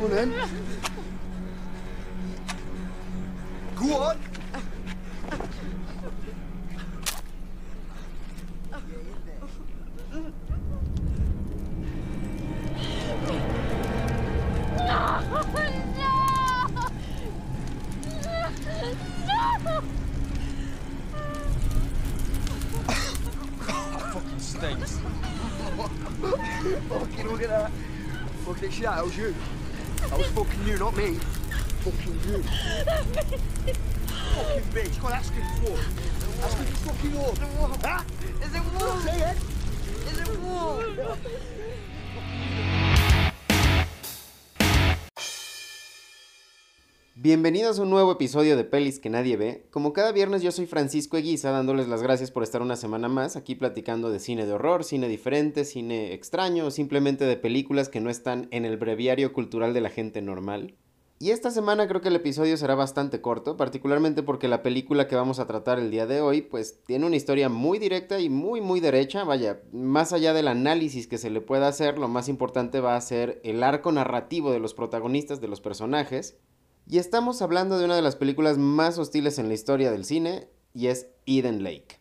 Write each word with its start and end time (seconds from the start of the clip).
Unten. 0.00 0.32
Kuon. 3.74 4.16
stinks. 24.38 24.98
Fucking 26.88 27.28
look 27.28 27.42
at 27.42 27.48
that. 27.48 27.70
Fucking 28.44 28.70
shit 28.70 28.86
out 28.86 29.04
was 29.04 29.16
you. 29.16 29.34
I 30.10 30.16
was 30.16 30.26
fucking 30.28 30.66
you, 30.66 30.78
not 30.78 30.96
me. 30.96 31.14
Fucking 31.84 32.20
you. 32.26 32.42
fucking 34.38 34.64
bitch. 34.72 35.00
God, 35.02 35.12
that's 35.12 35.30
good 35.30 35.44
for. 35.60 35.76
That's 36.40 36.54
good 36.54 36.68
fucking 36.68 37.14
war. 37.14 37.32
Is 37.32 37.38
it 37.38 37.48
warm? 37.58 37.72
Huh? 37.84 38.02
Is 38.42 38.54
it 38.54 38.62
warm? 38.80 39.00
Say 39.02 39.20
it. 39.20 39.36
Is 40.10 40.18
it? 40.18 40.28
Bienvenidos 47.20 47.80
a 47.80 47.82
un 47.82 47.90
nuevo 47.90 48.12
episodio 48.12 48.56
de 48.56 48.62
Pelis 48.62 49.00
que 49.00 49.10
nadie 49.10 49.36
ve. 49.36 49.66
Como 49.72 49.92
cada 49.92 50.12
viernes 50.12 50.40
yo 50.40 50.52
soy 50.52 50.66
Francisco 50.66 51.16
Eguiza 51.16 51.50
dándoles 51.50 51.88
las 51.88 52.00
gracias 52.00 52.30
por 52.30 52.44
estar 52.44 52.62
una 52.62 52.76
semana 52.76 53.08
más 53.08 53.34
aquí 53.34 53.56
platicando 53.56 54.10
de 54.10 54.20
cine 54.20 54.46
de 54.46 54.52
horror, 54.52 54.84
cine 54.84 55.08
diferente, 55.08 55.64
cine 55.64 56.14
extraño 56.14 56.66
o 56.66 56.70
simplemente 56.70 57.24
de 57.24 57.36
películas 57.36 57.88
que 57.88 57.98
no 57.98 58.08
están 58.08 58.46
en 58.52 58.64
el 58.64 58.76
breviario 58.76 59.32
cultural 59.32 59.74
de 59.74 59.80
la 59.80 59.90
gente 59.90 60.22
normal. 60.22 60.76
Y 61.18 61.32
esta 61.32 61.50
semana 61.50 61.88
creo 61.88 62.00
que 62.00 62.06
el 62.06 62.14
episodio 62.14 62.56
será 62.56 62.76
bastante 62.76 63.20
corto, 63.20 63.56
particularmente 63.56 64.22
porque 64.22 64.46
la 64.46 64.62
película 64.62 65.08
que 65.08 65.16
vamos 65.16 65.40
a 65.40 65.48
tratar 65.48 65.80
el 65.80 65.90
día 65.90 66.06
de 66.06 66.20
hoy 66.20 66.42
pues 66.42 66.84
tiene 66.86 67.04
una 67.04 67.16
historia 67.16 67.48
muy 67.48 67.80
directa 67.80 68.20
y 68.20 68.28
muy 68.28 68.60
muy 68.60 68.78
derecha, 68.78 69.24
vaya, 69.24 69.60
más 69.72 70.12
allá 70.12 70.34
del 70.34 70.46
análisis 70.46 71.08
que 71.08 71.18
se 71.18 71.30
le 71.30 71.40
pueda 71.40 71.66
hacer, 71.66 71.98
lo 71.98 72.06
más 72.06 72.28
importante 72.28 72.78
va 72.78 72.94
a 72.94 73.00
ser 73.00 73.40
el 73.42 73.64
arco 73.64 73.90
narrativo 73.90 74.52
de 74.52 74.60
los 74.60 74.72
protagonistas, 74.72 75.40
de 75.40 75.48
los 75.48 75.60
personajes. 75.60 76.38
Y 76.90 76.96
estamos 76.96 77.42
hablando 77.42 77.78
de 77.78 77.84
una 77.84 77.96
de 77.96 78.02
las 78.02 78.16
películas 78.16 78.56
más 78.56 78.96
hostiles 78.96 79.38
en 79.38 79.48
la 79.48 79.54
historia 79.54 79.90
del 79.90 80.06
cine, 80.06 80.48
y 80.72 80.86
es 80.86 81.08
Eden 81.26 81.62
Lake. 81.62 82.00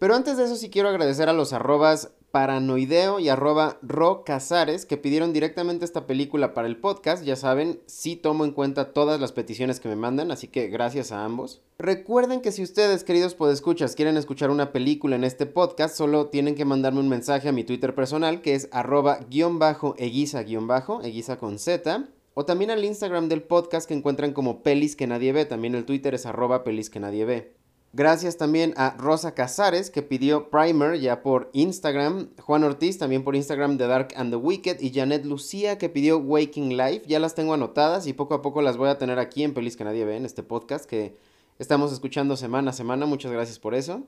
Pero 0.00 0.16
antes 0.16 0.36
de 0.36 0.44
eso 0.44 0.56
sí 0.56 0.68
quiero 0.68 0.88
agradecer 0.88 1.28
a 1.28 1.32
los 1.32 1.52
arrobas 1.52 2.10
paranoideo 2.32 3.20
y 3.20 3.28
arroba 3.28 3.78
ro 3.82 4.24
casares 4.24 4.84
que 4.84 4.96
pidieron 4.96 5.32
directamente 5.32 5.84
esta 5.84 6.08
película 6.08 6.54
para 6.54 6.66
el 6.66 6.76
podcast. 6.76 7.24
Ya 7.24 7.36
saben, 7.36 7.80
sí 7.86 8.16
tomo 8.16 8.44
en 8.44 8.50
cuenta 8.50 8.92
todas 8.92 9.20
las 9.20 9.30
peticiones 9.30 9.78
que 9.78 9.88
me 9.88 9.94
mandan, 9.94 10.32
así 10.32 10.48
que 10.48 10.66
gracias 10.66 11.12
a 11.12 11.24
ambos. 11.24 11.62
Recuerden 11.78 12.40
que 12.40 12.50
si 12.50 12.64
ustedes, 12.64 13.04
queridos 13.04 13.36
podescuchas, 13.36 13.94
quieren 13.94 14.16
escuchar 14.16 14.50
una 14.50 14.72
película 14.72 15.14
en 15.14 15.22
este 15.22 15.46
podcast, 15.46 15.96
solo 15.96 16.26
tienen 16.26 16.56
que 16.56 16.64
mandarme 16.64 16.98
un 16.98 17.08
mensaje 17.08 17.48
a 17.48 17.52
mi 17.52 17.62
Twitter 17.62 17.94
personal, 17.94 18.42
que 18.42 18.56
es 18.56 18.68
arroba 18.72 19.20
guion 19.30 19.60
bajo 19.60 19.94
eguiza 19.98 20.42
guion 20.42 20.66
bajo, 20.66 21.00
eguiza 21.02 21.38
con 21.38 21.60
Z. 21.60 22.08
O 22.38 22.44
también 22.44 22.70
al 22.70 22.84
Instagram 22.84 23.30
del 23.30 23.42
podcast 23.42 23.88
que 23.88 23.94
encuentran 23.94 24.34
como 24.34 24.62
Pelis 24.62 24.94
que 24.94 25.06
nadie 25.06 25.32
ve. 25.32 25.46
También 25.46 25.74
el 25.74 25.86
Twitter 25.86 26.12
es 26.12 26.26
arroba 26.26 26.64
pelis 26.64 26.90
que 26.90 27.00
nadie 27.00 27.24
ve. 27.24 27.54
Gracias 27.94 28.36
también 28.36 28.74
a 28.76 28.94
Rosa 28.98 29.32
Casares 29.32 29.88
que 29.88 30.02
pidió 30.02 30.50
Primer 30.50 31.00
ya 31.00 31.22
por 31.22 31.48
Instagram. 31.54 32.28
Juan 32.38 32.62
Ortiz 32.64 32.98
también 32.98 33.24
por 33.24 33.36
Instagram 33.36 33.78
de 33.78 33.86
Dark 33.86 34.08
and 34.16 34.30
the 34.30 34.36
Wicked. 34.36 34.82
Y 34.82 34.92
Janet 34.92 35.24
Lucía 35.24 35.78
que 35.78 35.88
pidió 35.88 36.18
Waking 36.18 36.76
Life. 36.76 37.04
Ya 37.06 37.20
las 37.20 37.34
tengo 37.34 37.54
anotadas 37.54 38.06
y 38.06 38.12
poco 38.12 38.34
a 38.34 38.42
poco 38.42 38.60
las 38.60 38.76
voy 38.76 38.90
a 38.90 38.98
tener 38.98 39.18
aquí 39.18 39.42
en 39.42 39.54
Pelis 39.54 39.78
que 39.78 39.84
nadie 39.84 40.04
ve 40.04 40.18
en 40.18 40.26
este 40.26 40.42
podcast 40.42 40.84
que 40.84 41.16
estamos 41.58 41.90
escuchando 41.90 42.36
semana 42.36 42.68
a 42.68 42.74
semana. 42.74 43.06
Muchas 43.06 43.32
gracias 43.32 43.58
por 43.58 43.74
eso. 43.74 44.02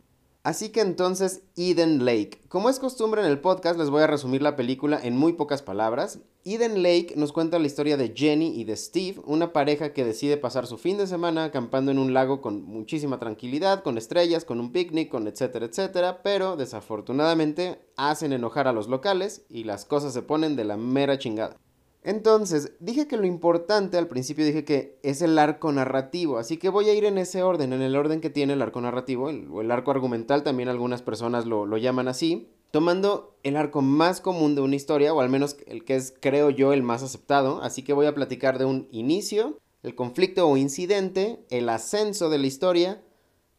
Así 0.44 0.70
que 0.70 0.80
entonces 0.80 1.42
Eden 1.56 2.04
Lake. 2.04 2.40
Como 2.48 2.70
es 2.70 2.78
costumbre 2.78 3.20
en 3.20 3.26
el 3.26 3.40
podcast, 3.40 3.78
les 3.78 3.90
voy 3.90 4.02
a 4.02 4.06
resumir 4.06 4.40
la 4.40 4.56
película 4.56 4.98
en 5.02 5.16
muy 5.16 5.32
pocas 5.34 5.62
palabras. 5.62 6.20
Eden 6.44 6.82
Lake 6.82 7.14
nos 7.16 7.32
cuenta 7.32 7.58
la 7.58 7.66
historia 7.66 7.96
de 7.96 8.14
Jenny 8.16 8.58
y 8.58 8.64
de 8.64 8.76
Steve, 8.76 9.20
una 9.26 9.52
pareja 9.52 9.92
que 9.92 10.04
decide 10.04 10.36
pasar 10.36 10.66
su 10.66 10.78
fin 10.78 10.96
de 10.96 11.06
semana 11.06 11.44
acampando 11.44 11.90
en 11.90 11.98
un 11.98 12.14
lago 12.14 12.40
con 12.40 12.62
muchísima 12.62 13.18
tranquilidad, 13.18 13.82
con 13.82 13.98
estrellas, 13.98 14.44
con 14.44 14.60
un 14.60 14.72
picnic, 14.72 15.10
con 15.10 15.26
etcétera, 15.26 15.66
etcétera, 15.66 16.22
pero 16.22 16.56
desafortunadamente 16.56 17.80
hacen 17.96 18.32
enojar 18.32 18.68
a 18.68 18.72
los 18.72 18.88
locales 18.88 19.44
y 19.50 19.64
las 19.64 19.84
cosas 19.84 20.14
se 20.14 20.22
ponen 20.22 20.56
de 20.56 20.64
la 20.64 20.76
mera 20.76 21.18
chingada. 21.18 21.58
Entonces, 22.02 22.72
dije 22.80 23.08
que 23.08 23.16
lo 23.16 23.26
importante 23.26 23.98
al 23.98 24.08
principio 24.08 24.44
dije 24.44 24.64
que 24.64 24.98
es 25.02 25.20
el 25.20 25.38
arco 25.38 25.72
narrativo, 25.72 26.38
así 26.38 26.56
que 26.56 26.68
voy 26.68 26.88
a 26.88 26.94
ir 26.94 27.04
en 27.04 27.18
ese 27.18 27.42
orden, 27.42 27.72
en 27.72 27.82
el 27.82 27.96
orden 27.96 28.20
que 28.20 28.30
tiene 28.30 28.52
el 28.52 28.62
arco 28.62 28.80
narrativo, 28.80 29.30
el, 29.30 29.48
o 29.50 29.60
el 29.60 29.70
arco 29.70 29.90
argumental, 29.90 30.42
también 30.42 30.68
algunas 30.68 31.02
personas 31.02 31.44
lo, 31.44 31.66
lo 31.66 31.76
llaman 31.76 32.08
así, 32.08 32.48
tomando 32.70 33.36
el 33.42 33.56
arco 33.56 33.82
más 33.82 34.20
común 34.20 34.54
de 34.54 34.60
una 34.60 34.76
historia, 34.76 35.12
o 35.12 35.20
al 35.20 35.28
menos 35.28 35.56
el 35.66 35.84
que 35.84 35.96
es, 35.96 36.14
creo 36.20 36.50
yo, 36.50 36.72
el 36.72 36.82
más 36.82 37.02
aceptado, 37.02 37.62
así 37.62 37.82
que 37.82 37.92
voy 37.92 38.06
a 38.06 38.14
platicar 38.14 38.58
de 38.58 38.64
un 38.64 38.88
inicio, 38.90 39.58
el 39.82 39.94
conflicto 39.94 40.48
o 40.48 40.56
incidente, 40.56 41.44
el 41.50 41.68
ascenso 41.68 42.30
de 42.30 42.38
la 42.38 42.46
historia, 42.46 43.02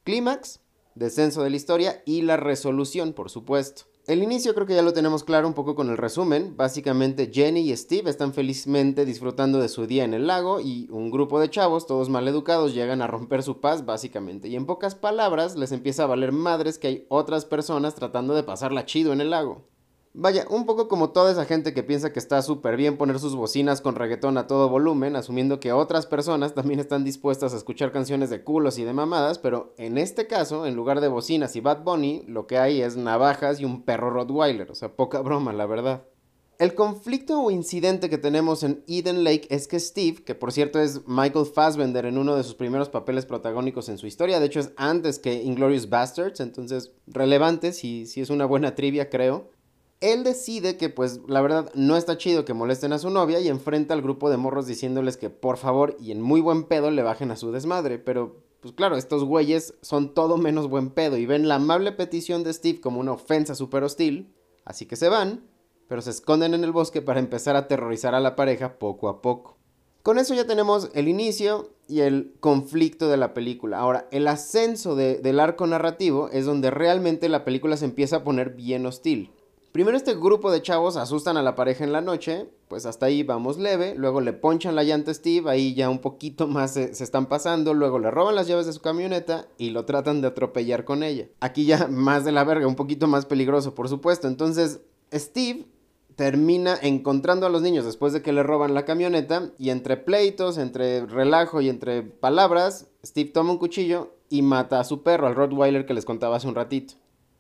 clímax, 0.04 0.62
descenso 0.96 1.44
de 1.44 1.50
la 1.50 1.56
historia 1.56 2.04
y 2.06 2.22
la 2.22 2.38
resolución, 2.38 3.14
por 3.14 3.30
supuesto. 3.30 3.89
El 4.10 4.24
inicio 4.24 4.56
creo 4.56 4.66
que 4.66 4.74
ya 4.74 4.82
lo 4.82 4.92
tenemos 4.92 5.24
claro 5.24 5.48
un 5.48 5.54
poco 5.54 5.76
con 5.76 5.92
el 5.92 5.96
resumen. 5.96 6.58
Básicamente 6.58 7.30
Jenny 7.32 7.60
y 7.60 7.78
Steve 7.78 8.10
están 8.10 8.34
felizmente 8.34 9.06
disfrutando 9.06 9.60
de 9.60 9.70
su 9.70 9.86
día 9.86 10.04
en 10.04 10.16
el 10.16 10.26
lago 10.26 10.60
y 10.60 10.88
un 10.90 11.12
grupo 11.12 11.40
de 11.40 11.52
chavos, 11.52 11.86
todos 11.86 12.10
mal 12.10 12.28
educados, 12.28 12.74
llegan 12.74 13.04
a 13.04 13.08
romper 13.08 13.44
su 13.44 13.62
paz 13.62 13.86
básicamente. 13.86 14.48
Y 14.48 14.56
en 14.56 14.66
pocas 14.66 14.96
palabras 14.96 15.56
les 15.58 15.72
empieza 15.72 16.06
a 16.06 16.08
valer 16.08 16.32
madres 16.32 16.80
que 16.80 16.88
hay 16.88 17.06
otras 17.10 17.46
personas 17.46 17.94
tratando 17.94 18.34
de 18.34 18.42
pasarla 18.42 18.84
chido 18.84 19.14
en 19.14 19.22
el 19.22 19.30
lago. 19.30 19.69
Vaya, 20.14 20.48
un 20.50 20.66
poco 20.66 20.88
como 20.88 21.12
toda 21.12 21.32
esa 21.32 21.46
gente 21.46 21.72
que 21.72 21.84
piensa 21.84 22.12
que 22.12 22.18
está 22.18 22.42
súper 22.42 22.76
bien 22.78 22.98
poner 22.98 23.20
sus 23.20 23.36
bocinas 23.36 23.80
con 23.80 23.94
reggaetón 23.94 24.40
a 24.40 24.48
todo 24.48 24.68
volumen, 24.68 25.16
asumiendo 25.16 25.60
que 25.60 25.72
otras 25.72 26.08
personas 26.08 26.56
también 26.56 26.80
están 26.80 27.04
dispuestas 27.04 27.54
a 27.54 27.58
escuchar 27.58 27.92
canciones 27.92 28.32
de 28.32 28.44
culos 28.44 28.80
y 28.80 28.84
de 28.84 28.94
mamadas, 28.94 29.38
pero 29.38 29.74
en 29.78 30.00
este 30.00 30.26
caso, 30.26 30.66
en 30.66 30.76
lugar 30.76 31.00
de 31.00 31.10
bocinas 31.10 31.56
y 31.56 31.62
Bad 31.62 31.84
Bunny, 31.84 32.24
lo 32.28 32.48
que 32.48 32.58
hay 32.58 32.82
es 32.82 32.98
navajas 32.98 33.62
y 33.62 33.66
un 33.66 33.84
perro 33.84 34.10
Rottweiler, 34.10 34.72
o 34.72 34.76
sea, 34.76 34.96
poca 34.96 35.22
broma, 35.22 35.54
la 35.54 35.68
verdad. 35.68 36.04
El 36.58 36.74
conflicto 36.74 37.40
o 37.40 37.52
incidente 37.52 38.10
que 38.10 38.18
tenemos 38.18 38.64
en 38.64 38.84
Eden 38.88 39.24
Lake 39.24 39.48
es 39.50 39.68
que 39.68 39.80
Steve, 39.80 40.24
que 40.26 40.36
por 40.36 40.52
cierto 40.52 40.82
es 40.82 41.08
Michael 41.08 41.46
Fassbender 41.46 42.06
en 42.06 42.18
uno 42.18 42.36
de 42.36 42.44
sus 42.44 42.56
primeros 42.56 42.90
papeles 42.90 43.26
protagónicos 43.28 43.88
en 43.88 43.98
su 44.00 44.08
historia, 44.08 44.40
de 44.40 44.48
hecho 44.48 44.60
es 44.60 44.72
antes 44.76 45.20
que 45.20 45.44
Inglorious 45.44 45.88
Bastards, 45.88 46.40
entonces 46.40 46.92
relevante, 47.06 47.72
si, 47.72 48.08
si 48.08 48.22
es 48.22 48.30
una 48.32 48.46
buena 48.46 48.76
trivia 48.76 49.10
creo, 49.10 49.52
él 50.02 50.24
decide 50.24 50.78
que 50.78 50.90
pues 50.90 51.22
la 51.28 51.42
verdad 51.42 51.72
no 51.76 51.98
está 51.98 52.18
chido 52.18 52.46
que 52.46 52.54
molesten 52.54 52.94
a 52.94 53.00
su 53.00 53.10
novia 53.10 53.40
y 53.40 53.50
enfrenta 53.50 53.94
al 53.94 54.02
grupo 54.02 54.30
de 54.30 54.38
morros 54.38 54.66
diciéndoles 54.66 55.18
que 55.18 55.30
por 55.30 55.58
favor 55.58 55.98
y 56.00 56.12
en 56.12 56.22
muy 56.22 56.42
buen 56.42 56.64
pedo 56.64 56.90
le 56.90 57.04
bajen 57.04 57.32
a 57.32 57.36
su 57.36 57.52
desmadre, 57.52 58.00
pero 58.00 58.38
pues 58.62 58.74
claro, 58.74 58.98
estos 58.98 59.24
güeyes 59.24 59.74
son 59.82 60.14
todo 60.14 60.38
menos 60.38 60.70
buen 60.70 60.90
pedo 60.90 61.18
y 61.18 61.26
ven 61.26 61.48
la 61.48 61.56
amable 61.56 61.92
petición 61.92 62.44
de 62.44 62.54
Steve 62.54 62.82
como 62.82 63.00
una 63.00 63.14
ofensa 63.14 63.56
súper 63.56 63.84
hostil, 63.84 64.34
así 64.66 64.86
que 64.86 64.96
se 64.96 65.10
van, 65.10 65.44
pero 65.88 66.02
se 66.02 66.12
esconden 66.12 66.54
en 66.54 66.64
el 66.64 66.72
bosque 66.72 67.02
para 67.02 67.20
empezar 67.20 67.56
a 67.56 67.60
aterrorizar 67.60 68.16
a 68.16 68.20
la 68.20 68.36
pareja 68.36 68.78
poco 68.80 69.10
a 69.10 69.22
poco. 69.22 69.58
Con 70.04 70.18
eso 70.18 70.34
ya 70.34 70.48
tenemos 70.48 70.90
el 70.94 71.10
inicio 71.10 71.74
y 71.88 72.02
el 72.02 72.36
conflicto 72.40 73.10
de 73.10 73.18
la 73.18 73.34
película. 73.34 73.80
Ahora, 73.80 74.08
el 74.12 74.28
ascenso 74.28 74.96
de, 74.96 75.18
del 75.18 75.42
arco 75.42 75.68
narrativo 75.68 76.30
es 76.32 76.46
donde 76.46 76.72
realmente 76.72 77.28
la 77.28 77.44
película 77.44 77.76
se 77.76 77.86
empieza 77.86 78.18
a 78.18 78.24
poner 78.24 78.52
bien 78.52 78.86
hostil. 78.86 79.32
Primero 79.72 79.98
este 79.98 80.16
grupo 80.16 80.52
de 80.52 80.64
chavos 80.64 80.98
asustan 80.98 81.38
a 81.38 81.44
la 81.44 81.54
pareja 81.54 81.84
en 81.84 81.92
la 81.92 82.02
noche, 82.02 82.50
pues 82.68 82.88
hasta 82.88 83.06
ahí 83.06 83.22
vamos 83.22 83.60
leve, 83.60 83.94
luego 83.96 84.20
le 84.20 84.34
ponchan 84.34 84.76
la 84.76 84.84
llanta 84.84 85.12
a 85.12 85.14
Steve, 85.14 85.48
ahí 85.48 85.76
ya 85.76 85.92
un 85.92 86.00
poquito 86.00 86.48
más 86.48 86.74
se, 86.74 86.92
están 86.92 87.28
pasando, 87.28 87.76
luego 87.76 88.00
le 88.00 88.10
roban 88.10 88.34
las 88.34 88.48
llaves 88.48 88.66
de 88.66 88.74
su 88.74 88.82
camioneta 88.82 89.48
y 89.60 89.70
lo 89.70 89.86
tratan 89.86 90.22
de 90.22 90.28
atropellar 90.28 90.86
con 90.86 91.04
ella. 91.04 91.28
Aquí 91.40 91.66
ya 91.66 91.88
más 91.92 92.26
de 92.26 92.32
la 92.32 92.44
verga, 92.44 92.66
un 92.66 92.76
poquito 92.76 93.06
más 93.06 93.28
peligroso 93.28 93.76
por 93.76 93.90
supuesto. 93.90 94.28
Entonces 94.28 94.82
Steve 95.14 95.68
termina 96.16 96.76
encontrando 96.82 97.46
a 97.46 97.50
los 97.50 97.62
niños 97.62 97.86
después 97.86 98.12
de 98.12 98.24
que 98.24 98.34
le 98.34 98.42
roban 98.42 98.74
la 98.74 98.86
camioneta 98.86 99.52
y 99.60 99.70
entre 99.70 99.98
pleitos, 99.98 100.58
entre 100.58 101.06
relajo 101.06 101.62
y 101.62 101.70
entre 101.70 102.02
palabras, 102.02 102.88
Steve 103.06 103.30
toma 103.30 103.52
un 103.52 103.60
cuchillo 103.60 104.14
y 104.30 104.42
mata 104.42 104.80
a 104.80 104.84
su 104.84 105.04
perro, 105.04 105.28
al 105.28 105.36
Rottweiler 105.36 105.86
que 105.86 105.94
les 105.94 106.06
contaba 106.06 106.38
hace 106.38 106.48
un 106.48 106.56
ratito. 106.56 106.96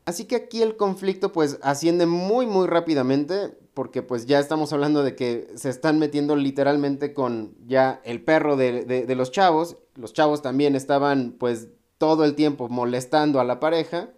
Así 0.10 0.26
que 0.26 0.36
aquí 0.36 0.64
el 0.64 0.76
conflicto 0.76 1.32
pues 1.32 1.60
asciende 1.62 2.08
muy 2.08 2.48
muy 2.48 2.66
rápidamente 2.66 3.56
porque 3.76 4.02
pues 4.02 4.26
ya 4.26 4.40
estamos 4.40 4.74
hablando 4.74 5.04
de 5.04 5.16
que 5.16 5.52
se 5.54 5.70
están 5.70 6.00
metiendo 6.00 6.36
literalmente 6.36 7.14
con 7.14 7.54
ya 7.68 8.02
el 8.04 8.24
perro 8.24 8.58
de, 8.58 8.86
de, 8.86 9.06
de, 9.06 9.16
los 9.16 9.30
chavos. 9.30 9.78
Los 9.94 10.14
chavos 10.14 10.42
también 10.42 10.76
estaban 10.76 11.36
pues 11.40 11.68
todo 12.00 12.26
el 12.26 12.34
tiempo 12.34 12.70
molestando 12.70 13.40
a 13.40 13.44
la 13.44 13.60
pareja. 13.60 14.10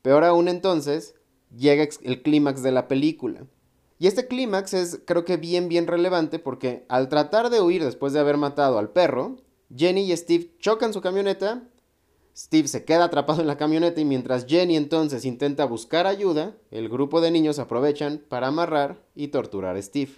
Peor 0.00 0.24
aún 0.24 0.48
entonces 0.48 1.14
llega 1.54 1.86
el 2.02 2.22
clímax 2.22 2.62
de 2.62 2.72
la 2.72 2.88
película. 2.88 3.44
Y 3.98 4.06
este 4.06 4.28
clímax 4.28 4.72
es 4.72 5.02
creo 5.04 5.26
que 5.26 5.36
bien 5.36 5.68
bien 5.68 5.86
relevante 5.86 6.38
porque 6.38 6.86
al 6.88 7.10
tratar 7.10 7.50
de 7.50 7.60
huir 7.60 7.84
después 7.84 8.14
de 8.14 8.20
haber 8.20 8.38
matado 8.38 8.78
al 8.78 8.88
perro, 8.88 9.36
Jenny 9.76 10.10
y 10.10 10.16
Steve 10.16 10.52
chocan 10.60 10.94
su 10.94 11.02
camioneta, 11.02 11.68
Steve 12.36 12.68
se 12.68 12.84
queda 12.84 13.04
atrapado 13.04 13.40
en 13.40 13.46
la 13.46 13.56
camioneta 13.56 13.98
y 13.98 14.04
mientras 14.04 14.44
Jenny 14.46 14.76
entonces 14.76 15.24
intenta 15.24 15.64
buscar 15.64 16.06
ayuda, 16.06 16.54
el 16.70 16.90
grupo 16.90 17.22
de 17.22 17.30
niños 17.30 17.58
aprovechan 17.58 18.22
para 18.28 18.48
amarrar 18.48 19.02
y 19.14 19.28
torturar 19.28 19.74
a 19.74 19.80
Steve. 19.80 20.12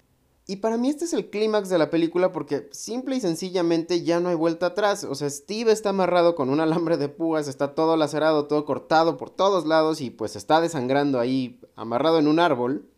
Y 0.45 0.57
para 0.57 0.75
mí 0.75 0.89
este 0.89 1.05
es 1.05 1.13
el 1.13 1.29
clímax 1.29 1.69
de 1.69 1.77
la 1.77 1.89
película 1.89 2.33
porque 2.33 2.67
simple 2.71 3.15
y 3.15 3.21
sencillamente 3.21 4.03
ya 4.03 4.19
no 4.19 4.27
hay 4.27 4.35
vuelta 4.35 4.65
atrás. 4.65 5.05
O 5.05 5.15
sea, 5.15 5.29
Steve 5.29 5.71
está 5.71 5.91
amarrado 5.91 6.35
con 6.35 6.49
un 6.49 6.59
alambre 6.59 6.97
de 6.97 7.07
púas, 7.07 7.47
está 7.47 7.73
todo 7.73 7.95
lacerado, 7.95 8.47
todo 8.47 8.65
cortado 8.65 9.15
por 9.15 9.29
todos 9.29 9.65
lados 9.65 10.01
y 10.01 10.09
pues 10.09 10.35
está 10.35 10.59
desangrando 10.59 11.21
ahí 11.21 11.61
amarrado 11.77 12.19
en 12.19 12.27
un 12.27 12.39
árbol. 12.39 12.89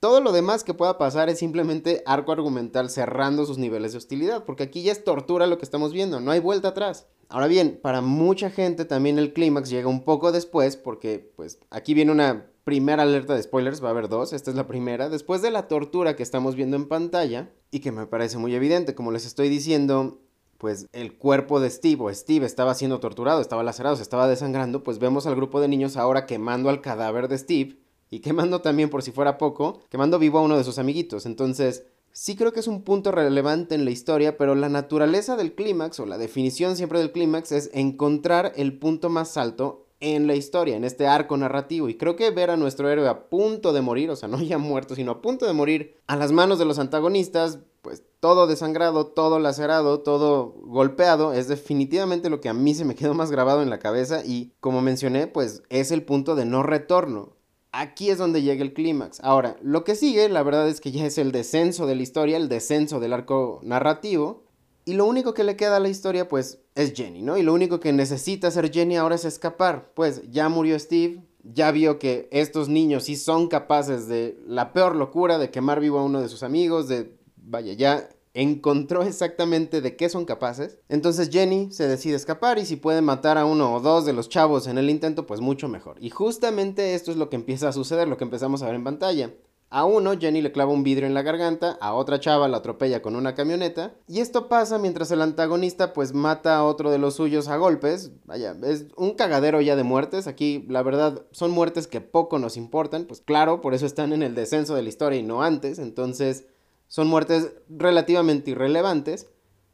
Todo 0.00 0.20
lo 0.20 0.32
demás 0.32 0.64
que 0.64 0.74
pueda 0.74 0.98
pasar 0.98 1.30
es 1.30 1.38
simplemente 1.38 2.02
arco 2.04 2.32
argumental 2.32 2.90
cerrando 2.90 3.46
sus 3.46 3.56
niveles 3.56 3.92
de 3.92 3.98
hostilidad, 3.98 4.44
porque 4.44 4.64
aquí 4.64 4.82
ya 4.82 4.92
es 4.92 5.02
tortura 5.02 5.46
lo 5.46 5.56
que 5.56 5.64
estamos 5.64 5.94
viendo, 5.94 6.20
no 6.20 6.30
hay 6.30 6.40
vuelta 6.40 6.68
atrás. 6.68 7.06
Ahora 7.28 7.46
bien, 7.46 7.78
para 7.82 8.00
mucha 8.00 8.50
gente 8.50 8.84
también 8.84 9.18
el 9.18 9.32
clímax 9.32 9.68
llega 9.68 9.88
un 9.88 10.04
poco 10.04 10.32
después, 10.32 10.76
porque 10.76 11.32
pues 11.36 11.58
aquí 11.70 11.94
viene 11.94 12.12
una 12.12 12.46
primera 12.64 13.02
alerta 13.02 13.34
de 13.34 13.42
spoilers, 13.42 13.82
va 13.82 13.88
a 13.88 13.90
haber 13.92 14.08
dos, 14.08 14.32
esta 14.32 14.50
es 14.50 14.56
la 14.56 14.66
primera, 14.66 15.08
después 15.08 15.42
de 15.42 15.50
la 15.50 15.68
tortura 15.68 16.16
que 16.16 16.22
estamos 16.22 16.56
viendo 16.56 16.76
en 16.76 16.88
pantalla, 16.88 17.50
y 17.70 17.80
que 17.80 17.92
me 17.92 18.06
parece 18.06 18.38
muy 18.38 18.54
evidente, 18.54 18.94
como 18.94 19.12
les 19.12 19.26
estoy 19.26 19.48
diciendo, 19.48 20.20
pues 20.58 20.86
el 20.92 21.16
cuerpo 21.16 21.60
de 21.60 21.70
Steve 21.70 22.02
o 22.02 22.14
Steve 22.14 22.46
estaba 22.46 22.74
siendo 22.74 23.00
torturado, 23.00 23.40
estaba 23.40 23.62
lacerado, 23.62 23.96
se 23.96 24.02
estaba 24.02 24.28
desangrando, 24.28 24.82
pues 24.82 24.98
vemos 24.98 25.26
al 25.26 25.36
grupo 25.36 25.60
de 25.60 25.68
niños 25.68 25.96
ahora 25.96 26.26
quemando 26.26 26.70
al 26.70 26.80
cadáver 26.80 27.28
de 27.28 27.38
Steve 27.38 27.78
y 28.10 28.20
quemando 28.20 28.60
también, 28.60 28.88
por 28.88 29.02
si 29.02 29.10
fuera 29.10 29.36
poco, 29.36 29.80
quemando 29.88 30.18
vivo 30.18 30.38
a 30.38 30.42
uno 30.42 30.56
de 30.56 30.64
sus 30.64 30.78
amiguitos. 30.78 31.26
Entonces, 31.26 31.84
sí 32.16 32.34
creo 32.34 32.54
que 32.54 32.60
es 32.60 32.66
un 32.66 32.82
punto 32.82 33.12
relevante 33.12 33.74
en 33.74 33.84
la 33.84 33.90
historia, 33.90 34.38
pero 34.38 34.54
la 34.54 34.70
naturaleza 34.70 35.36
del 35.36 35.54
clímax, 35.54 36.00
o 36.00 36.06
la 36.06 36.16
definición 36.16 36.74
siempre 36.74 36.98
del 36.98 37.12
clímax, 37.12 37.52
es 37.52 37.70
encontrar 37.74 38.54
el 38.56 38.78
punto 38.78 39.10
más 39.10 39.36
alto 39.36 39.84
en 40.00 40.26
la 40.26 40.34
historia, 40.34 40.76
en 40.76 40.84
este 40.84 41.06
arco 41.06 41.36
narrativo. 41.36 41.90
Y 41.90 41.98
creo 41.98 42.16
que 42.16 42.30
ver 42.30 42.50
a 42.50 42.56
nuestro 42.56 42.88
héroe 42.88 43.06
a 43.06 43.28
punto 43.28 43.74
de 43.74 43.82
morir, 43.82 44.10
o 44.10 44.16
sea, 44.16 44.28
no 44.30 44.40
ya 44.40 44.56
muerto, 44.56 44.94
sino 44.94 45.12
a 45.12 45.20
punto 45.20 45.44
de 45.44 45.52
morir 45.52 45.98
a 46.06 46.16
las 46.16 46.32
manos 46.32 46.58
de 46.58 46.64
los 46.64 46.78
antagonistas, 46.78 47.58
pues 47.82 48.02
todo 48.18 48.46
desangrado, 48.46 49.08
todo 49.08 49.38
lacerado, 49.38 50.00
todo 50.00 50.54
golpeado, 50.64 51.34
es 51.34 51.48
definitivamente 51.48 52.30
lo 52.30 52.40
que 52.40 52.48
a 52.48 52.54
mí 52.54 52.74
se 52.74 52.86
me 52.86 52.94
quedó 52.94 53.12
más 53.12 53.30
grabado 53.30 53.62
en 53.62 53.68
la 53.68 53.78
cabeza 53.78 54.24
y 54.24 54.54
como 54.60 54.80
mencioné, 54.80 55.26
pues 55.26 55.62
es 55.68 55.90
el 55.90 56.02
punto 56.02 56.34
de 56.34 56.46
no 56.46 56.62
retorno. 56.62 57.35
Aquí 57.78 58.08
es 58.08 58.16
donde 58.16 58.40
llega 58.40 58.62
el 58.62 58.72
clímax. 58.72 59.20
Ahora, 59.20 59.58
lo 59.60 59.84
que 59.84 59.96
sigue, 59.96 60.30
la 60.30 60.42
verdad 60.42 60.66
es 60.66 60.80
que 60.80 60.92
ya 60.92 61.04
es 61.04 61.18
el 61.18 61.30
descenso 61.30 61.86
de 61.86 61.94
la 61.94 62.02
historia, 62.02 62.38
el 62.38 62.48
descenso 62.48 63.00
del 63.00 63.12
arco 63.12 63.60
narrativo. 63.62 64.44
Y 64.86 64.94
lo 64.94 65.04
único 65.04 65.34
que 65.34 65.44
le 65.44 65.56
queda 65.56 65.76
a 65.76 65.80
la 65.80 65.90
historia, 65.90 66.26
pues, 66.26 66.60
es 66.74 66.94
Jenny, 66.94 67.20
¿no? 67.20 67.36
Y 67.36 67.42
lo 67.42 67.52
único 67.52 67.78
que 67.78 67.92
necesita 67.92 68.48
hacer 68.48 68.72
Jenny 68.72 68.96
ahora 68.96 69.16
es 69.16 69.26
escapar. 69.26 69.92
Pues 69.92 70.22
ya 70.30 70.48
murió 70.48 70.78
Steve, 70.78 71.22
ya 71.42 71.70
vio 71.70 71.98
que 71.98 72.30
estos 72.32 72.70
niños 72.70 73.04
sí 73.04 73.16
son 73.16 73.46
capaces 73.46 74.08
de 74.08 74.38
la 74.46 74.72
peor 74.72 74.96
locura, 74.96 75.36
de 75.36 75.50
quemar 75.50 75.80
vivo 75.80 75.98
a 75.98 76.04
uno 76.04 76.22
de 76.22 76.30
sus 76.30 76.42
amigos, 76.42 76.88
de, 76.88 77.14
vaya, 77.36 77.74
ya 77.74 78.08
encontró 78.36 79.02
exactamente 79.02 79.80
de 79.80 79.96
qué 79.96 80.10
son 80.10 80.26
capaces. 80.26 80.78
Entonces 80.90 81.30
Jenny 81.30 81.72
se 81.72 81.88
decide 81.88 82.16
escapar 82.16 82.58
y 82.58 82.66
si 82.66 82.76
puede 82.76 83.00
matar 83.00 83.38
a 83.38 83.46
uno 83.46 83.74
o 83.74 83.80
dos 83.80 84.04
de 84.04 84.12
los 84.12 84.28
chavos 84.28 84.66
en 84.66 84.76
el 84.76 84.90
intento, 84.90 85.26
pues 85.26 85.40
mucho 85.40 85.68
mejor. 85.68 85.96
Y 86.00 86.10
justamente 86.10 86.94
esto 86.94 87.10
es 87.10 87.16
lo 87.16 87.30
que 87.30 87.36
empieza 87.36 87.68
a 87.68 87.72
suceder, 87.72 88.08
lo 88.08 88.18
que 88.18 88.24
empezamos 88.24 88.62
a 88.62 88.66
ver 88.66 88.74
en 88.74 88.84
pantalla. 88.84 89.32
A 89.68 89.84
uno, 89.84 90.16
Jenny 90.16 90.42
le 90.42 90.52
clava 90.52 90.70
un 90.70 90.84
vidrio 90.84 91.08
en 91.08 91.14
la 91.14 91.22
garganta, 91.22 91.76
a 91.80 91.94
otra 91.94 92.20
chava 92.20 92.46
la 92.46 92.58
atropella 92.58 93.02
con 93.02 93.16
una 93.16 93.34
camioneta, 93.34 93.94
y 94.06 94.20
esto 94.20 94.48
pasa 94.48 94.78
mientras 94.78 95.10
el 95.10 95.22
antagonista 95.22 95.92
pues 95.92 96.14
mata 96.14 96.56
a 96.56 96.64
otro 96.64 96.90
de 96.92 96.98
los 96.98 97.14
suyos 97.14 97.48
a 97.48 97.56
golpes. 97.56 98.12
Vaya, 98.26 98.54
es 98.62 98.86
un 98.96 99.14
cagadero 99.14 99.60
ya 99.60 99.74
de 99.74 99.82
muertes, 99.82 100.28
aquí 100.28 100.64
la 100.68 100.84
verdad 100.84 101.26
son 101.32 101.50
muertes 101.50 101.88
que 101.88 102.00
poco 102.00 102.38
nos 102.38 102.56
importan, 102.56 103.06
pues 103.06 103.20
claro, 103.20 103.60
por 103.60 103.74
eso 103.74 103.86
están 103.86 104.12
en 104.12 104.22
el 104.22 104.36
descenso 104.36 104.76
de 104.76 104.82
la 104.82 104.88
historia 104.88 105.18
y 105.18 105.24
no 105.24 105.42
antes, 105.42 105.80
entonces 105.80 106.46
son 106.88 107.08
muertes 107.08 107.52
relativamente 107.68 108.50
irrelevantes, 108.50 109.28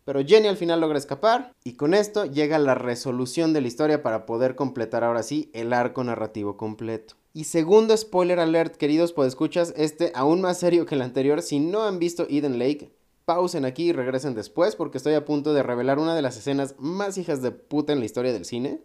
pero 0.05 0.25
Jenny 0.25 0.49
al 0.49 0.57
final 0.57 0.81
logra 0.81 0.99
escapar 0.99 1.53
y 1.63 1.75
con 1.75 1.95
esto 1.95 2.25
llega 2.25 2.59
la 2.59 2.75
resolución 2.75 3.53
de 3.53 3.61
la 3.61 3.69
historia 3.69 4.03
para 4.03 4.27
poder 4.27 4.57
completar 4.57 5.05
ahora 5.05 5.23
sí 5.23 5.51
el 5.55 5.73
arco 5.73 6.03
narrativo 6.03 6.57
completo. 6.57 7.15
Y 7.35 7.45
segundo 7.45 7.97
spoiler 7.97 8.41
alert, 8.41 8.77
queridos 8.77 9.15
escuchas 9.25 9.73
este 9.77 10.13
aún 10.15 10.41
más 10.41 10.59
serio 10.59 10.85
que 10.87 10.97
el 10.97 11.03
anterior, 11.03 11.41
si 11.41 11.61
no 11.61 11.85
han 11.85 11.99
visto 11.99 12.27
Eden 12.29 12.59
Lake, 12.59 12.93
pausen 13.25 13.65
aquí 13.65 13.85
y 13.85 13.93
regresen 13.93 14.35
después 14.35 14.77
porque 14.77 14.99
estoy 14.99 15.15
a 15.15 15.25
punto 15.25 15.55
de 15.55 15.63
revelar 15.63 15.99
una 15.99 16.15
de 16.15 16.23
las 16.23 16.37
escenas 16.37 16.75
más 16.79 17.17
hijas 17.17 17.41
de 17.41 17.53
puta 17.53 17.93
en 17.93 18.01
la 18.01 18.05
historia 18.05 18.33
del 18.33 18.45
cine. 18.45 18.83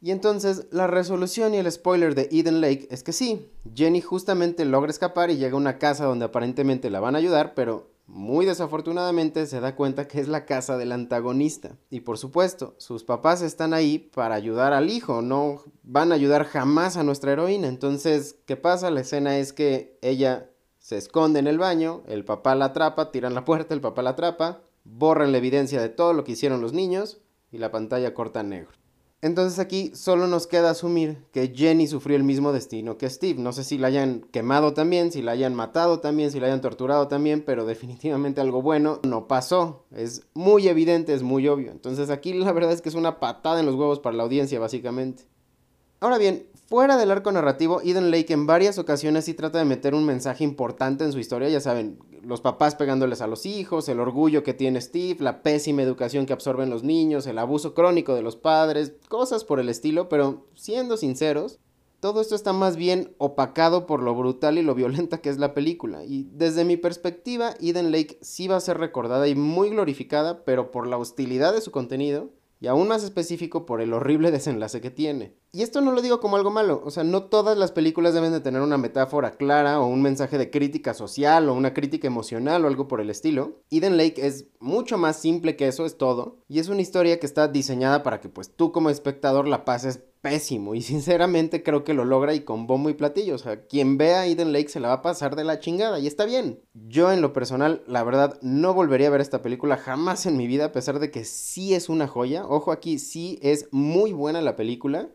Y 0.00 0.10
entonces 0.10 0.66
la 0.70 0.86
resolución 0.86 1.54
y 1.54 1.58
el 1.58 1.70
spoiler 1.70 2.14
de 2.14 2.28
Eden 2.30 2.60
Lake 2.60 2.86
es 2.90 3.02
que 3.02 3.12
sí, 3.12 3.48
Jenny 3.74 4.00
justamente 4.00 4.64
logra 4.64 4.90
escapar 4.90 5.30
y 5.30 5.36
llega 5.36 5.54
a 5.54 5.58
una 5.58 5.78
casa 5.78 6.04
donde 6.04 6.26
aparentemente 6.26 6.90
la 6.90 7.00
van 7.00 7.14
a 7.14 7.18
ayudar, 7.18 7.54
pero 7.54 7.90
muy 8.06 8.46
desafortunadamente 8.46 9.46
se 9.46 9.60
da 9.60 9.74
cuenta 9.74 10.06
que 10.06 10.20
es 10.20 10.28
la 10.28 10.44
casa 10.44 10.76
del 10.76 10.92
antagonista. 10.92 11.76
Y 11.90 12.00
por 12.00 12.18
supuesto, 12.18 12.74
sus 12.78 13.04
papás 13.04 13.42
están 13.42 13.74
ahí 13.74 13.98
para 13.98 14.34
ayudar 14.34 14.72
al 14.72 14.90
hijo, 14.90 15.22
no 15.22 15.62
van 15.82 16.12
a 16.12 16.14
ayudar 16.14 16.44
jamás 16.44 16.96
a 16.96 17.02
nuestra 17.02 17.32
heroína. 17.32 17.66
Entonces, 17.66 18.36
¿qué 18.46 18.56
pasa? 18.56 18.90
La 18.90 19.00
escena 19.00 19.38
es 19.38 19.52
que 19.52 19.98
ella 20.02 20.50
se 20.78 20.96
esconde 20.96 21.40
en 21.40 21.48
el 21.48 21.58
baño, 21.58 22.02
el 22.06 22.24
papá 22.24 22.54
la 22.54 22.66
atrapa, 22.66 23.10
tiran 23.10 23.34
la 23.34 23.44
puerta, 23.44 23.74
el 23.74 23.80
papá 23.80 24.02
la 24.02 24.10
atrapa, 24.10 24.60
borran 24.84 25.32
la 25.32 25.38
evidencia 25.38 25.80
de 25.80 25.88
todo 25.88 26.12
lo 26.12 26.22
que 26.22 26.32
hicieron 26.32 26.60
los 26.60 26.72
niños 26.72 27.18
y 27.50 27.58
la 27.58 27.72
pantalla 27.72 28.14
corta 28.14 28.44
negro. 28.44 28.70
Entonces 29.26 29.58
aquí 29.58 29.90
solo 29.92 30.28
nos 30.28 30.46
queda 30.46 30.70
asumir 30.70 31.18
que 31.32 31.52
Jenny 31.52 31.88
sufrió 31.88 32.16
el 32.16 32.22
mismo 32.22 32.52
destino 32.52 32.96
que 32.96 33.10
Steve. 33.10 33.42
No 33.42 33.52
sé 33.52 33.64
si 33.64 33.76
la 33.76 33.88
hayan 33.88 34.20
quemado 34.30 34.72
también, 34.72 35.10
si 35.10 35.20
la 35.20 35.32
hayan 35.32 35.52
matado 35.52 35.98
también, 35.98 36.30
si 36.30 36.38
la 36.38 36.46
hayan 36.46 36.60
torturado 36.60 37.08
también, 37.08 37.42
pero 37.44 37.66
definitivamente 37.66 38.40
algo 38.40 38.62
bueno 38.62 39.00
no 39.02 39.26
pasó. 39.26 39.84
Es 39.90 40.22
muy 40.34 40.68
evidente, 40.68 41.12
es 41.12 41.24
muy 41.24 41.48
obvio. 41.48 41.72
Entonces 41.72 42.08
aquí 42.08 42.34
la 42.34 42.52
verdad 42.52 42.70
es 42.70 42.82
que 42.82 42.88
es 42.88 42.94
una 42.94 43.18
patada 43.18 43.58
en 43.58 43.66
los 43.66 43.74
huevos 43.74 43.98
para 43.98 44.16
la 44.16 44.22
audiencia, 44.22 44.60
básicamente. 44.60 45.24
Ahora 45.98 46.18
bien, 46.18 46.46
fuera 46.68 46.96
del 46.96 47.10
arco 47.10 47.32
narrativo, 47.32 47.80
Eden 47.80 48.12
Lake 48.12 48.32
en 48.32 48.46
varias 48.46 48.78
ocasiones 48.78 49.24
sí 49.24 49.34
trata 49.34 49.58
de 49.58 49.64
meter 49.64 49.92
un 49.96 50.06
mensaje 50.06 50.44
importante 50.44 51.02
en 51.02 51.10
su 51.10 51.18
historia, 51.18 51.48
ya 51.48 51.60
saben, 51.60 51.98
los 52.26 52.40
papás 52.40 52.74
pegándoles 52.74 53.20
a 53.20 53.26
los 53.26 53.46
hijos, 53.46 53.88
el 53.88 54.00
orgullo 54.00 54.42
que 54.42 54.52
tiene 54.52 54.80
Steve, 54.80 55.22
la 55.22 55.42
pésima 55.42 55.82
educación 55.82 56.26
que 56.26 56.32
absorben 56.32 56.70
los 56.70 56.82
niños, 56.82 57.26
el 57.26 57.38
abuso 57.38 57.72
crónico 57.72 58.14
de 58.14 58.22
los 58.22 58.36
padres, 58.36 58.94
cosas 59.08 59.44
por 59.44 59.60
el 59.60 59.68
estilo, 59.68 60.08
pero 60.08 60.46
siendo 60.54 60.96
sinceros, 60.96 61.60
todo 62.00 62.20
esto 62.20 62.34
está 62.34 62.52
más 62.52 62.76
bien 62.76 63.14
opacado 63.18 63.86
por 63.86 64.02
lo 64.02 64.14
brutal 64.14 64.58
y 64.58 64.62
lo 64.62 64.74
violenta 64.74 65.18
que 65.18 65.30
es 65.30 65.38
la 65.38 65.54
película. 65.54 66.04
Y 66.04 66.28
desde 66.32 66.64
mi 66.64 66.76
perspectiva, 66.76 67.54
Eden 67.60 67.92
Lake 67.92 68.18
sí 68.20 68.48
va 68.48 68.56
a 68.56 68.60
ser 68.60 68.78
recordada 68.78 69.28
y 69.28 69.34
muy 69.34 69.70
glorificada, 69.70 70.44
pero 70.44 70.70
por 70.70 70.86
la 70.86 70.98
hostilidad 70.98 71.54
de 71.54 71.60
su 71.60 71.70
contenido 71.70 72.30
y 72.60 72.66
aún 72.66 72.88
más 72.88 73.04
específico 73.04 73.66
por 73.66 73.80
el 73.80 73.92
horrible 73.92 74.30
desenlace 74.30 74.80
que 74.80 74.90
tiene. 74.90 75.34
Y 75.56 75.62
esto 75.62 75.80
no 75.80 75.90
lo 75.92 76.02
digo 76.02 76.20
como 76.20 76.36
algo 76.36 76.50
malo, 76.50 76.82
o 76.84 76.90
sea, 76.90 77.02
no 77.02 77.22
todas 77.22 77.56
las 77.56 77.72
películas 77.72 78.12
deben 78.12 78.30
de 78.30 78.40
tener 78.40 78.60
una 78.60 78.76
metáfora 78.76 79.38
clara 79.38 79.80
o 79.80 79.86
un 79.86 80.02
mensaje 80.02 80.36
de 80.36 80.50
crítica 80.50 80.92
social 80.92 81.48
o 81.48 81.54
una 81.54 81.72
crítica 81.72 82.06
emocional 82.06 82.62
o 82.62 82.68
algo 82.68 82.88
por 82.88 83.00
el 83.00 83.08
estilo. 83.08 83.62
Eden 83.70 83.96
Lake 83.96 84.26
es 84.26 84.48
mucho 84.60 84.98
más 84.98 85.18
simple 85.18 85.56
que 85.56 85.66
eso, 85.66 85.86
es 85.86 85.96
todo, 85.96 86.36
y 86.46 86.58
es 86.58 86.68
una 86.68 86.82
historia 86.82 87.18
que 87.18 87.24
está 87.24 87.48
diseñada 87.48 88.02
para 88.02 88.20
que 88.20 88.28
pues 88.28 88.54
tú 88.54 88.70
como 88.70 88.90
espectador 88.90 89.48
la 89.48 89.64
pases 89.64 90.02
pésimo 90.20 90.74
y 90.74 90.82
sinceramente 90.82 91.62
creo 91.62 91.84
que 91.84 91.94
lo 91.94 92.04
logra 92.04 92.34
y 92.34 92.40
con 92.40 92.66
bombo 92.66 92.90
y 92.90 92.94
platillo. 92.94 93.34
O 93.34 93.38
sea, 93.38 93.64
quien 93.64 93.96
vea 93.96 94.26
Eden 94.26 94.52
Lake 94.52 94.68
se 94.68 94.80
la 94.80 94.88
va 94.88 94.94
a 94.94 95.02
pasar 95.02 95.36
de 95.36 95.44
la 95.44 95.58
chingada 95.58 95.98
y 95.98 96.06
está 96.06 96.26
bien. 96.26 96.60
Yo 96.74 97.10
en 97.12 97.22
lo 97.22 97.32
personal, 97.32 97.82
la 97.86 98.04
verdad, 98.04 98.38
no 98.42 98.74
volvería 98.74 99.06
a 99.06 99.10
ver 99.10 99.22
esta 99.22 99.40
película 99.40 99.78
jamás 99.78 100.26
en 100.26 100.36
mi 100.36 100.46
vida 100.46 100.66
a 100.66 100.72
pesar 100.72 100.98
de 100.98 101.10
que 101.10 101.24
sí 101.24 101.72
es 101.72 101.88
una 101.88 102.08
joya. 102.08 102.46
Ojo 102.46 102.72
aquí, 102.72 102.98
sí 102.98 103.38
es 103.40 103.68
muy 103.70 104.12
buena 104.12 104.42
la 104.42 104.54
película. 104.54 105.08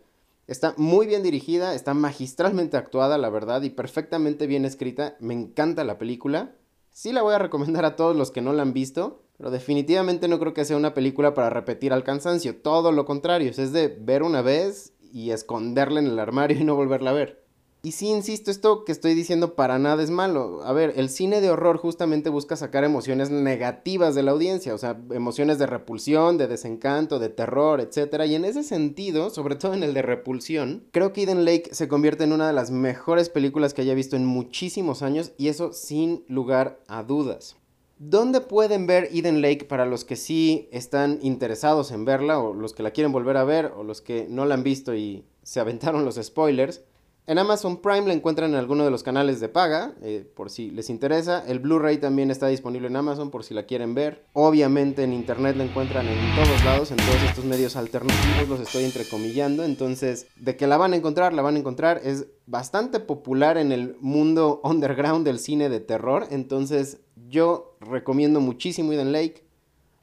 Está 0.51 0.73
muy 0.75 1.07
bien 1.07 1.23
dirigida, 1.23 1.75
está 1.75 1.93
magistralmente 1.93 2.75
actuada, 2.75 3.17
la 3.17 3.29
verdad, 3.29 3.61
y 3.61 3.69
perfectamente 3.69 4.47
bien 4.47 4.65
escrita. 4.65 5.15
Me 5.21 5.33
encanta 5.33 5.85
la 5.85 5.97
película. 5.97 6.57
Sí 6.89 7.13
la 7.13 7.21
voy 7.21 7.33
a 7.33 7.39
recomendar 7.39 7.85
a 7.85 7.95
todos 7.95 8.17
los 8.17 8.31
que 8.31 8.41
no 8.41 8.51
la 8.51 8.63
han 8.63 8.73
visto. 8.73 9.23
Pero 9.37 9.49
definitivamente 9.49 10.27
no 10.27 10.39
creo 10.39 10.53
que 10.53 10.65
sea 10.65 10.75
una 10.75 10.93
película 10.93 11.33
para 11.33 11.49
repetir 11.49 11.93
al 11.93 12.03
cansancio. 12.03 12.57
Todo 12.61 12.91
lo 12.91 13.05
contrario, 13.05 13.49
es 13.49 13.71
de 13.71 13.87
ver 13.87 14.23
una 14.23 14.41
vez 14.41 14.91
y 14.99 15.31
esconderla 15.31 16.01
en 16.01 16.07
el 16.07 16.19
armario 16.19 16.59
y 16.59 16.65
no 16.65 16.75
volverla 16.75 17.11
a 17.11 17.13
ver. 17.13 17.45
Y 17.83 17.93
sí, 17.93 18.09
insisto, 18.09 18.51
esto 18.51 18.85
que 18.85 18.91
estoy 18.91 19.15
diciendo 19.15 19.55
para 19.55 19.79
nada 19.79 20.03
es 20.03 20.11
malo. 20.11 20.61
A 20.63 20.71
ver, 20.71 20.93
el 20.97 21.09
cine 21.09 21.41
de 21.41 21.49
horror 21.49 21.77
justamente 21.77 22.29
busca 22.29 22.55
sacar 22.55 22.83
emociones 22.83 23.31
negativas 23.31 24.13
de 24.13 24.21
la 24.21 24.31
audiencia, 24.31 24.75
o 24.75 24.77
sea, 24.77 25.01
emociones 25.09 25.57
de 25.57 25.65
repulsión, 25.65 26.37
de 26.37 26.47
desencanto, 26.47 27.17
de 27.17 27.29
terror, 27.29 27.81
etc. 27.81 28.25
Y 28.27 28.35
en 28.35 28.45
ese 28.45 28.63
sentido, 28.63 29.31
sobre 29.31 29.55
todo 29.55 29.73
en 29.73 29.81
el 29.81 29.95
de 29.95 30.03
repulsión, 30.03 30.83
creo 30.91 31.11
que 31.11 31.23
Eden 31.23 31.43
Lake 31.43 31.69
se 31.71 31.87
convierte 31.87 32.23
en 32.23 32.33
una 32.33 32.45
de 32.45 32.53
las 32.53 32.69
mejores 32.69 33.29
películas 33.29 33.73
que 33.73 33.81
haya 33.81 33.95
visto 33.95 34.15
en 34.15 34.27
muchísimos 34.27 35.01
años 35.01 35.31
y 35.39 35.47
eso 35.47 35.73
sin 35.73 36.23
lugar 36.27 36.79
a 36.87 37.01
dudas. 37.01 37.55
¿Dónde 37.97 38.41
pueden 38.41 38.85
ver 38.85 39.09
Eden 39.11 39.41
Lake 39.41 39.65
para 39.65 39.87
los 39.87 40.05
que 40.05 40.15
sí 40.15 40.69
están 40.71 41.17
interesados 41.23 41.91
en 41.91 42.05
verla 42.05 42.39
o 42.39 42.53
los 42.53 42.73
que 42.73 42.83
la 42.83 42.91
quieren 42.91 43.11
volver 43.11 43.37
a 43.37 43.43
ver 43.43 43.73
o 43.75 43.83
los 43.83 44.01
que 44.01 44.27
no 44.29 44.45
la 44.45 44.53
han 44.53 44.63
visto 44.63 44.93
y 44.93 45.25
se 45.41 45.59
aventaron 45.59 46.05
los 46.05 46.19
spoilers? 46.21 46.83
En 47.31 47.39
Amazon 47.39 47.77
Prime 47.77 48.07
la 48.07 48.13
encuentran 48.13 48.49
en 48.49 48.57
alguno 48.57 48.83
de 48.83 48.91
los 48.91 49.03
canales 49.03 49.39
de 49.39 49.47
paga, 49.47 49.93
eh, 50.01 50.29
por 50.35 50.49
si 50.49 50.69
les 50.69 50.89
interesa. 50.89 51.41
El 51.47 51.59
Blu-ray 51.59 51.97
también 51.97 52.29
está 52.29 52.47
disponible 52.47 52.89
en 52.89 52.97
Amazon 52.97 53.31
por 53.31 53.45
si 53.45 53.53
la 53.53 53.63
quieren 53.63 53.95
ver. 53.95 54.25
Obviamente 54.33 55.05
en 55.05 55.13
internet 55.13 55.55
la 55.55 55.63
encuentran 55.63 56.05
en 56.09 56.35
todos 56.35 56.65
lados, 56.65 56.91
en 56.91 56.97
todos 56.97 57.23
estos 57.25 57.45
medios 57.45 57.77
alternativos 57.77 58.49
los 58.49 58.59
estoy 58.59 58.83
entrecomillando. 58.83 59.63
Entonces, 59.63 60.27
de 60.35 60.57
que 60.57 60.67
la 60.67 60.75
van 60.75 60.91
a 60.91 60.97
encontrar, 60.97 61.31
la 61.31 61.41
van 61.41 61.55
a 61.55 61.59
encontrar. 61.59 62.01
Es 62.03 62.27
bastante 62.47 62.99
popular 62.99 63.57
en 63.57 63.71
el 63.71 63.95
mundo 64.01 64.59
underground 64.65 65.25
del 65.25 65.39
cine 65.39 65.69
de 65.69 65.79
terror. 65.79 66.27
Entonces, 66.31 66.99
yo 67.29 67.77
recomiendo 67.79 68.41
muchísimo 68.41 68.91
Eden 68.91 69.13
Lake. 69.13 69.45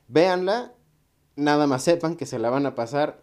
Véanla, 0.07 0.73
nada 1.37 1.67
más 1.67 1.83
sepan 1.83 2.17
que 2.17 2.25
se 2.25 2.39
la 2.39 2.49
van 2.49 2.65
a 2.65 2.75
pasar 2.75 3.23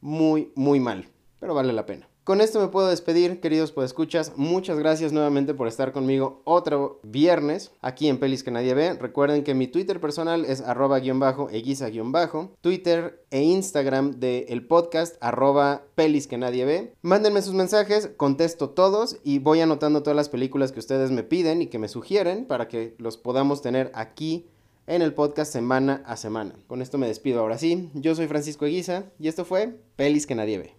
muy, 0.00 0.52
muy 0.54 0.80
mal. 0.80 1.10
Pero 1.38 1.52
vale 1.52 1.74
la 1.74 1.84
pena. 1.84 2.08
Con 2.24 2.40
esto 2.40 2.60
me 2.60 2.68
puedo 2.68 2.86
despedir, 2.86 3.40
queridos 3.40 3.72
podescuchas. 3.72 4.34
Muchas 4.36 4.78
gracias 4.78 5.12
nuevamente 5.12 5.54
por 5.54 5.66
estar 5.66 5.90
conmigo 5.90 6.40
otro 6.44 7.00
viernes 7.02 7.72
aquí 7.80 8.06
en 8.06 8.18
Pelis 8.18 8.44
que 8.44 8.52
nadie 8.52 8.74
ve. 8.74 8.92
Recuerden 8.92 9.42
que 9.42 9.54
mi 9.54 9.66
Twitter 9.66 10.00
personal 10.00 10.44
es 10.44 10.60
arroba 10.60 11.00
guion 11.00 11.18
bajo 11.18 11.50
eguiza 11.50 11.88
guion 11.88 12.12
bajo. 12.12 12.52
Twitter 12.60 13.26
e 13.32 13.42
Instagram 13.42 14.20
del 14.20 14.64
podcast 14.68 15.16
arroba 15.20 15.82
pelis 15.96 16.28
que 16.28 16.38
nadie 16.38 16.64
ve. 16.64 16.94
Mándenme 17.02 17.42
sus 17.42 17.54
mensajes, 17.54 18.10
contesto 18.16 18.70
todos 18.70 19.16
y 19.24 19.40
voy 19.40 19.60
anotando 19.60 20.04
todas 20.04 20.16
las 20.16 20.28
películas 20.28 20.70
que 20.70 20.78
ustedes 20.78 21.10
me 21.10 21.24
piden 21.24 21.60
y 21.60 21.66
que 21.66 21.80
me 21.80 21.88
sugieren 21.88 22.46
para 22.46 22.68
que 22.68 22.94
los 22.98 23.16
podamos 23.16 23.62
tener 23.62 23.90
aquí 23.94 24.46
en 24.86 25.02
el 25.02 25.12
podcast 25.12 25.52
semana 25.52 26.04
a 26.06 26.16
semana. 26.16 26.54
Con 26.68 26.82
esto 26.82 26.98
me 26.98 27.08
despido 27.08 27.40
ahora 27.40 27.58
sí. 27.58 27.90
Yo 27.94 28.14
soy 28.14 28.28
Francisco 28.28 28.64
Eguiza 28.64 29.06
y 29.18 29.26
esto 29.26 29.44
fue 29.44 29.80
Pelis 29.96 30.28
que 30.28 30.36
nadie 30.36 30.58
ve. 30.58 30.70